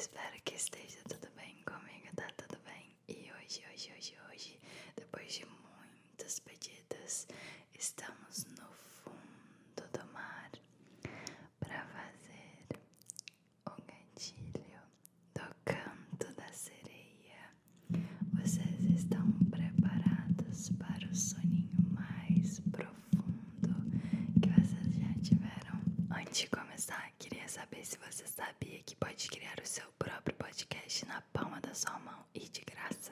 [0.00, 2.96] espero que esteja tudo bem comigo, tá tudo bem?
[3.06, 4.58] E hoje, hoje, hoje, hoje,
[4.96, 7.26] depois de muitos pedidos,
[7.78, 8.19] estamos
[27.50, 31.98] saber se você sabia que pode criar o seu próprio podcast na palma da sua
[31.98, 33.10] mão e de graça.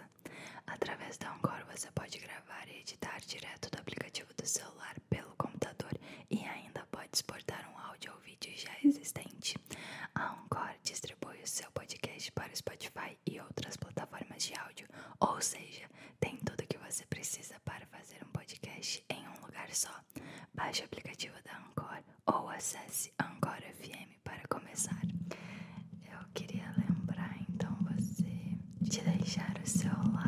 [0.67, 5.91] Através da Anchor você pode gravar e editar direto do aplicativo do celular pelo computador
[6.31, 9.57] e ainda pode exportar um áudio ou vídeo já existente.
[10.15, 14.87] A Anchor distribui o seu podcast para o Spotify e outras plataformas de áudio,
[15.19, 15.89] ou seja,
[16.21, 19.93] tem tudo o que você precisa para fazer um podcast em um lugar só.
[20.55, 25.01] Baixe o aplicativo da Anchor ou acesse Anchor FM para começar.
[26.11, 30.28] Eu queria lembrar então você de deixar o seu like,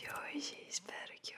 [0.00, 0.66] de hoje.
[0.68, 1.34] Espero que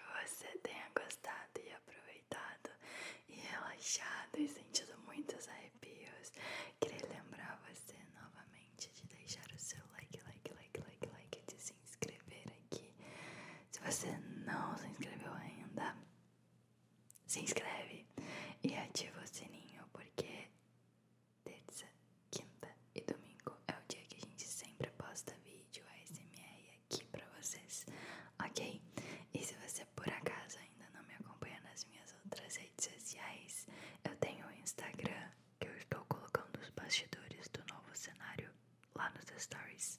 [39.50, 39.98] stories.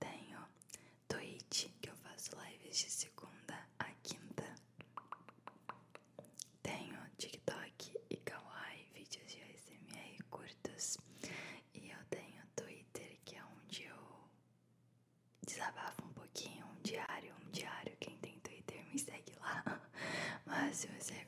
[0.00, 0.38] Tenho
[1.08, 4.44] Twitch, que eu faço lives de segunda a quinta.
[6.62, 10.96] Tenho TikTok e Kawaii, vídeos de ASMR curtos.
[11.74, 14.28] E eu tenho Twitter, que é onde eu
[15.46, 17.94] desabafo um pouquinho, um diário, um diário.
[18.00, 19.62] Quem tem Twitter me segue lá.
[20.46, 21.23] Mas se você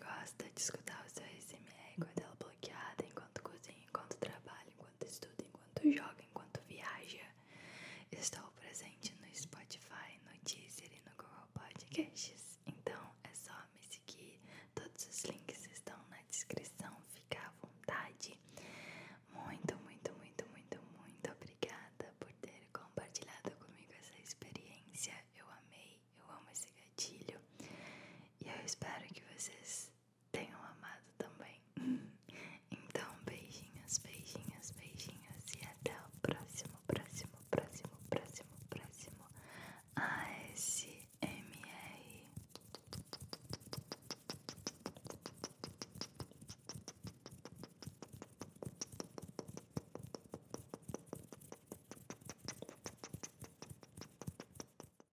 [11.98, 12.36] Okay,